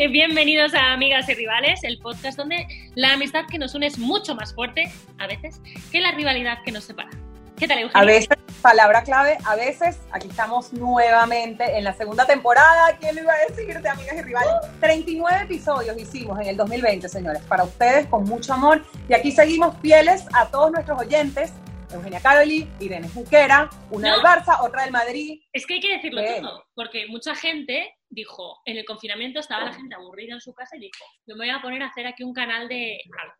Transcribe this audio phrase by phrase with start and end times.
[0.08, 4.34] Bienvenidos a Amigas y Rivales, el podcast donde la amistad que nos une es mucho
[4.34, 5.60] más fuerte, a veces,
[5.92, 7.10] que la rivalidad que nos separa.
[7.58, 8.00] ¿Qué tal, Eugenia?
[8.00, 8.28] A veces,
[8.62, 12.96] palabra clave, a veces, aquí estamos nuevamente en la segunda temporada.
[12.98, 14.54] ¿Quién lo iba a decir de Amigas y Rivales?
[14.80, 18.82] 39 episodios hicimos en el 2020, señores, para ustedes con mucho amor.
[19.06, 21.52] Y aquí seguimos fieles a todos nuestros oyentes.
[21.92, 24.16] Eugenia Caroli, Irene Junquera, una No.
[24.16, 25.42] del Barça, otra del Madrid.
[25.52, 29.72] Es que hay que decirlo todo, porque mucha gente dijo, en el confinamiento estaba la
[29.72, 32.24] gente aburrida en su casa y dijo, yo me voy a poner a hacer aquí
[32.24, 33.34] un canal de algo.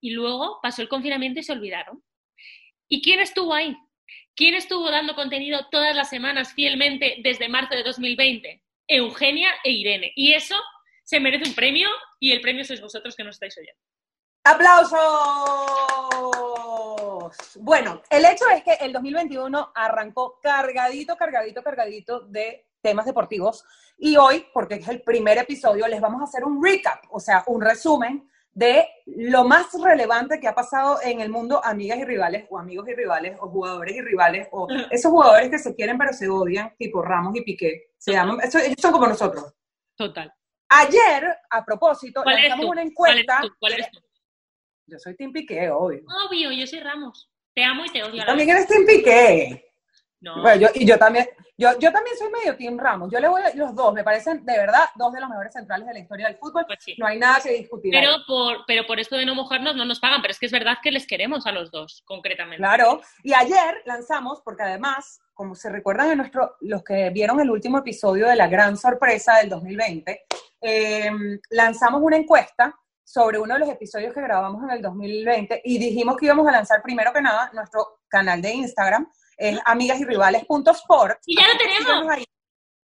[0.00, 2.02] Y luego pasó el confinamiento y se olvidaron.
[2.88, 3.76] ¿Y quién estuvo ahí?
[4.34, 8.62] ¿Quién estuvo dando contenido todas las semanas fielmente desde marzo de 2020?
[8.88, 10.12] Eugenia e Irene.
[10.16, 10.56] Y eso
[11.04, 11.88] se merece un premio
[12.18, 13.80] y el premio sois vosotros que nos estáis oyendo.
[14.44, 14.98] ¡Aplausos!
[17.56, 23.64] Bueno, el hecho es que el 2021 arrancó cargadito, cargadito, cargadito de temas deportivos.
[23.98, 27.44] Y hoy, porque es el primer episodio, les vamos a hacer un recap, o sea,
[27.46, 32.46] un resumen de lo más relevante que ha pasado en el mundo amigas y rivales,
[32.50, 36.12] o amigos y rivales, o jugadores y rivales, o esos jugadores que se quieren pero
[36.12, 37.92] se odian, tipo Ramos y Piqué.
[37.96, 39.54] Se llaman, eso- ellos son como nosotros.
[39.96, 40.32] Total.
[40.68, 43.40] Ayer, a propósito, ¿Cuál lanzamos una ¿Cuál encuesta.
[43.58, 44.00] ¿Cuál eres tú?
[44.86, 46.02] Yo soy Team Piqué, obvio.
[46.26, 47.30] Obvio, yo soy Ramos.
[47.54, 48.14] Te amo y te odio.
[48.22, 48.56] a la También vez.
[48.56, 49.69] eres Team Piqué.
[50.20, 50.42] No.
[50.42, 53.10] Bueno, yo, y yo también, yo, yo también soy medio Team Ramos.
[53.10, 55.86] Yo le voy a los dos, me parecen de verdad dos de los mejores centrales
[55.86, 56.64] de la historia del fútbol.
[56.66, 56.94] Pues sí.
[56.98, 57.94] No hay nada que discutir.
[57.94, 58.02] ahí.
[58.02, 60.52] Pero por, pero por esto de no mojarnos no nos pagan, pero es que es
[60.52, 62.58] verdad que les queremos a los dos, concretamente.
[62.58, 63.00] Claro.
[63.22, 67.78] Y ayer lanzamos, porque además, como se recuerdan en nuestro, los que vieron el último
[67.78, 70.24] episodio de la gran sorpresa del 2020,
[70.60, 71.10] eh,
[71.50, 72.74] lanzamos una encuesta
[73.10, 76.52] sobre uno de los episodios que grabamos en el 2020 y dijimos que íbamos a
[76.52, 79.10] lanzar primero que nada nuestro canal de Instagram,
[79.40, 81.18] es amigasyrivales.sport.
[81.26, 82.10] Y ya lo tenemos.
[82.10, 82.24] ahí.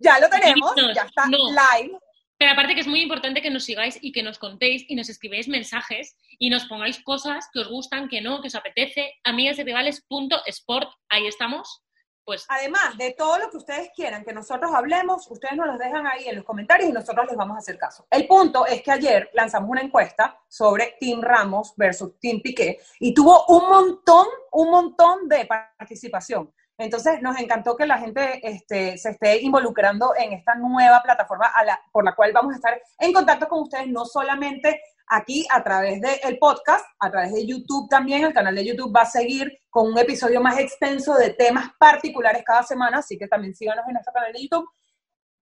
[0.00, 1.38] Ya lo tenemos, ya está No.
[1.50, 1.98] live.
[2.38, 5.08] Pero aparte que es muy importante que nos sigáis y que nos contéis y nos
[5.08, 9.12] escribáis mensajes y nos pongáis cosas que os gustan, que no, que os apetece.
[9.24, 11.82] Amigasyrivales.sport, ahí estamos.
[12.28, 16.06] Pues Además de todo lo que ustedes quieran que nosotros hablemos, ustedes nos los dejan
[16.06, 18.06] ahí en los comentarios y nosotros les vamos a hacer caso.
[18.10, 23.14] El punto es que ayer lanzamos una encuesta sobre Team Ramos versus Team Piqué y
[23.14, 26.52] tuvo un montón, un montón de participación.
[26.76, 31.50] Entonces nos encantó que la gente este, se esté involucrando en esta nueva plataforma
[31.90, 36.00] por la cual vamos a estar en contacto con ustedes, no solamente aquí a través
[36.00, 38.24] del podcast, a través de YouTube también.
[38.24, 42.42] El canal de YouTube va a seguir con un episodio más extenso de temas particulares
[42.44, 44.68] cada semana, así que también síganos en nuestro canal de YouTube.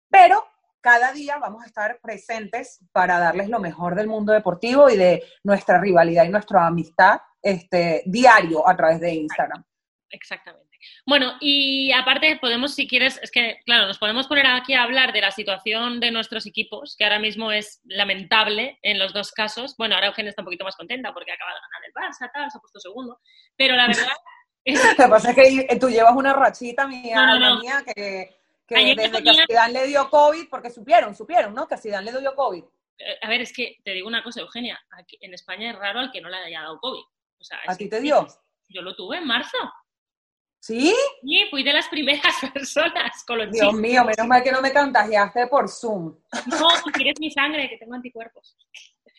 [0.08, 0.44] Pero
[0.80, 5.22] cada día vamos a estar presentes para darles lo mejor del mundo deportivo y de
[5.42, 9.64] nuestra rivalidad y nuestra amistad este, diario a través de Instagram.
[10.10, 10.75] Exactamente.
[11.06, 15.12] Bueno, y aparte podemos, si quieres, es que, claro, nos podemos poner aquí a hablar
[15.12, 19.76] de la situación de nuestros equipos, que ahora mismo es lamentable en los dos casos.
[19.76, 22.50] Bueno, ahora Eugenia está un poquito más contenta porque acaba de ganar el Barça, tal,
[22.50, 23.20] se ha puesto segundo.
[23.56, 24.06] Pero la verdad
[24.64, 27.54] es Lo que pasa es que tú llevas una rachita mía, No, no, no.
[27.54, 28.36] la mía, que,
[28.66, 31.68] que Ayer desde me que a Zidane le dio COVID, porque supieron, supieron, ¿no?
[31.68, 32.64] Que a Zidane le dio COVID.
[32.98, 36.00] Eh, A ver, es que te digo una cosa, Eugenia, aquí en España es raro
[36.00, 37.04] al que no le haya dado COVID.
[37.38, 38.26] O sea, ¿A ti te dio?
[38.68, 39.56] Yo lo tuve en marzo.
[40.60, 40.94] ¿Sí?
[41.22, 44.72] Y fui de las primeras personas con los Dios mío, menos mal que no me
[44.72, 46.16] contagiaste por Zoom.
[46.46, 48.56] No, si quieres mi sangre, que tengo anticuerpos.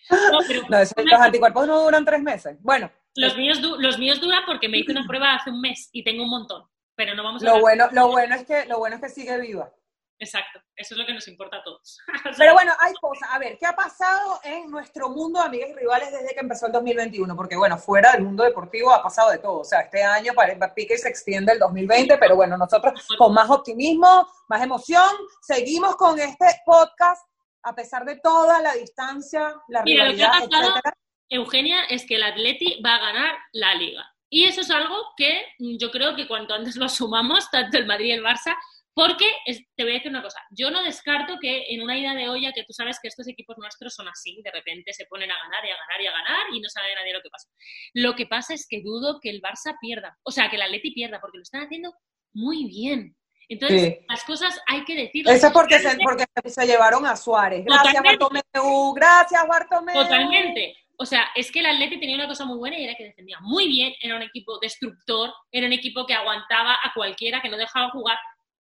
[0.10, 2.58] No, pero No, eso- los anticuerpos no duran tres meses.
[2.62, 6.04] Bueno, los, míos los míos duran porque me hice una prueba hace un mes y
[6.04, 6.64] tengo un montón.
[6.96, 9.40] Pero no vamos a lo bueno, lo bueno es que lo bueno es que sigue
[9.40, 9.72] viva.
[10.20, 12.00] Exacto, eso es lo que nos importa a todos.
[12.38, 13.30] Pero bueno, hay cosas.
[13.32, 16.66] A ver, ¿qué ha pasado en nuestro mundo de amigas y rivales desde que empezó
[16.66, 17.36] el 2021?
[17.36, 19.60] Porque bueno, fuera del mundo deportivo ha pasado de todo.
[19.60, 23.50] O sea, este año pare- pique se extiende el 2020, pero bueno, nosotros con más
[23.50, 25.10] optimismo, más emoción,
[25.42, 27.28] seguimos con este podcast
[27.64, 30.82] a pesar de toda la distancia, la Mira, lo que ha pasado-.
[31.30, 34.04] Eugenia, es que el Atleti va a ganar la liga.
[34.30, 38.08] Y eso es algo que yo creo que cuanto antes lo sumamos, tanto el Madrid
[38.08, 38.56] y el Barça,
[38.98, 42.16] porque es- te voy a decir una cosa, yo no descarto que en una ida
[42.16, 45.30] de olla, que tú sabes que estos equipos nuestros son así, de repente se ponen
[45.32, 47.48] a ganar y a ganar y a ganar y no sabe nadie lo que pasa.
[47.94, 50.92] Lo que pasa es que dudo que el Barça pierda, o sea, que el Atleti
[50.96, 51.94] pierda, porque lo están haciendo
[52.34, 53.16] muy bien.
[53.50, 54.06] Entonces, Sí.
[54.10, 55.36] las cosas hay que decirlas.
[55.36, 57.64] Eso es porque se, porque se llevaron a Suárez.
[57.66, 58.26] Gracias, Totalmente.
[58.26, 58.94] Bartomeu.
[58.94, 59.94] Gracias, Bartomeu.
[59.96, 60.76] Totalmente.
[60.98, 63.38] O sea, es que el Atleti tenía una cosa muy buena y era que defendía
[63.42, 67.56] muy bien, era un equipo destructor, era un equipo que aguantaba a cualquiera, que no
[67.58, 68.18] dejaba jugar,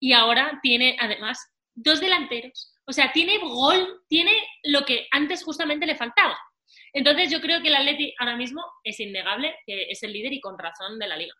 [0.01, 1.39] y ahora tiene además
[1.73, 2.73] dos delanteros.
[2.85, 4.33] O sea, tiene gol, tiene
[4.63, 6.37] lo que antes justamente le faltaba.
[6.91, 10.41] Entonces yo creo que el Atleti ahora mismo es innegable que es el líder y
[10.41, 11.33] con razón de la liga.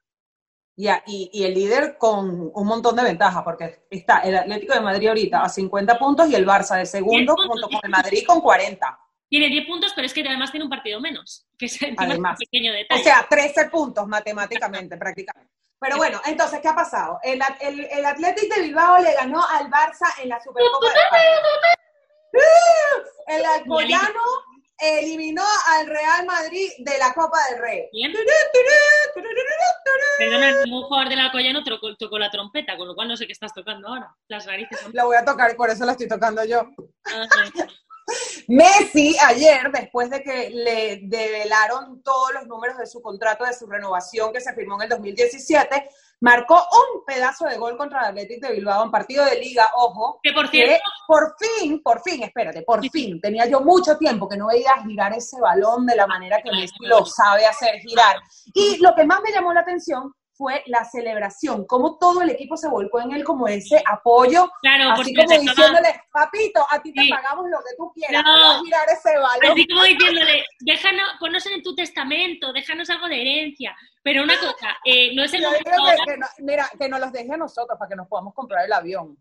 [0.78, 5.08] y, y, el líder con un montón de ventajas, porque está el Atlético de Madrid
[5.10, 9.00] ahorita a 50 puntos y el Barça de segundo junto con el Madrid con 40.
[9.28, 12.74] Tiene 10 puntos, pero es que además tiene un partido menos, que es el pequeño
[12.74, 13.02] detalle.
[13.02, 15.61] O sea, 13 puntos matemáticamente, prácticamente.
[15.82, 17.20] Pero bueno, entonces, ¿qué ha pasado?
[17.24, 21.24] El, el, el Atlético de Bilbao le ganó al Barça en la Supercopa de España.
[23.28, 24.22] El Alcoyano
[24.78, 27.90] eliminó al Real Madrid de la Copa del Rey.
[30.20, 33.34] Perdona, un jugador del Alcoyano tocó, tocó, la trompeta, con lo cual no sé qué
[33.34, 34.16] estás tocando ahora.
[34.28, 34.92] Las narices son...
[34.94, 36.64] La voy a tocar, por eso la estoy tocando yo.
[37.06, 37.26] Ah,
[38.48, 43.68] Messi ayer, después de que le develaron todos los números de su contrato de su
[43.68, 45.90] renovación que se firmó en el 2017,
[46.22, 50.20] marcó un pedazo de gol contra el Athletic de Bilbao en partido de liga, ojo.
[50.22, 50.84] Que por cierto.
[51.08, 55.14] por fin, por fin, espérate, por fin, tenía yo mucho tiempo que no veía girar
[55.14, 58.18] ese balón de la manera que Messi lo sabe hacer girar.
[58.54, 62.58] Y lo que más me llamó la atención fue la celebración, como todo el equipo
[62.58, 67.08] se volcó en él como ese apoyo, claro, así como diciéndole, papito, a ti te
[67.12, 68.64] pagamos lo que tú quieras, no.
[68.64, 69.52] girar ese balón.
[69.52, 74.78] Así como diciéndole, déjanos, ponnos en tu testamento, déjanos algo de herencia, pero una cosa,
[74.84, 75.70] eh, no es el momento.
[76.06, 79.18] Que, mira, que nos los deje a nosotros para que nos podamos comprar el avión.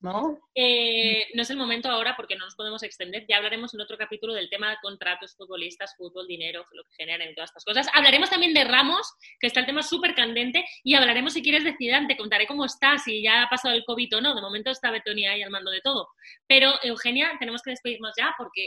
[0.00, 0.38] ¿No?
[0.54, 3.26] Eh, no es el momento ahora porque no nos podemos extender.
[3.28, 7.30] Ya hablaremos en otro capítulo del tema de contratos, futbolistas, fútbol, dinero, lo que generan
[7.30, 7.88] y todas estas cosas.
[7.92, 11.76] Hablaremos también de Ramos, que está el tema súper candente, y hablaremos, si quieres, de
[11.76, 12.08] Zidane.
[12.08, 14.34] Te contaré cómo está, si ya ha pasado el COVID o no.
[14.34, 16.08] De momento está Betonia ahí al mando de todo.
[16.46, 18.66] Pero, Eugenia, tenemos que despedirnos ya porque.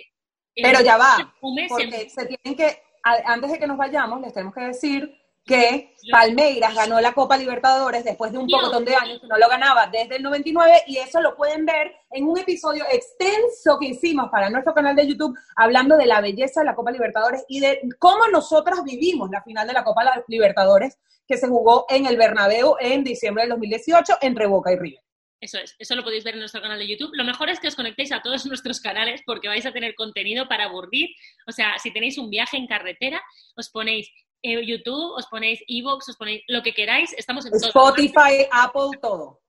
[0.56, 1.34] Eh, Pero ya va.
[1.40, 2.84] Porque se tienen que.
[3.04, 5.21] Antes de que nos vayamos, les tenemos que decir
[5.52, 9.50] que Palmeiras ganó la Copa Libertadores después de un pocotón de años que no lo
[9.50, 14.30] ganaba desde el 99 y eso lo pueden ver en un episodio extenso que hicimos
[14.32, 17.82] para nuestro canal de YouTube hablando de la belleza de la Copa Libertadores y de
[18.00, 22.76] cómo nosotros vivimos la final de la Copa Libertadores que se jugó en el Bernabéu
[22.80, 25.02] en diciembre del 2018 entre Boca y River.
[25.42, 27.12] Eso es, eso lo podéis ver en nuestro canal de YouTube.
[27.14, 30.48] Lo mejor es que os conectéis a todos nuestros canales porque vais a tener contenido
[30.48, 31.10] para aburrir.
[31.48, 33.20] O sea, si tenéis un viaje en carretera,
[33.56, 38.48] os ponéis eh, YouTube, os ponéis Evox, os ponéis lo que queráis, estamos en Spotify,
[38.52, 39.42] Apple, todo.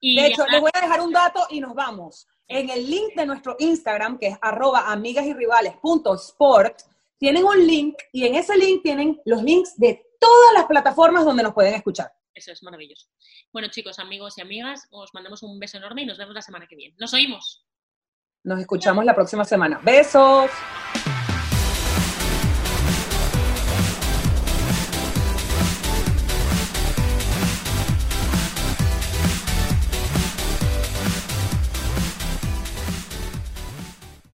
[0.00, 2.26] de hecho, les voy a dejar un dato y nos vamos.
[2.48, 5.34] En el link de nuestro Instagram, que es arroba amigas y
[7.18, 11.42] tienen un link y en ese link tienen los links de todas las plataformas donde
[11.42, 12.10] nos pueden escuchar.
[12.34, 13.08] Eso es maravilloso.
[13.52, 16.66] Bueno, chicos, amigos y amigas, os mandamos un beso enorme y nos vemos la semana
[16.66, 16.94] que viene.
[16.98, 17.66] Nos oímos.
[18.42, 19.78] Nos escuchamos la próxima semana.
[19.84, 20.50] Besos.